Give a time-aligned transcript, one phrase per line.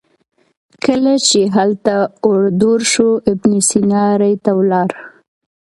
[0.83, 1.93] کله چې هلته
[2.27, 4.89] اړو دوړ شو ابن سینا ري ته ولاړ.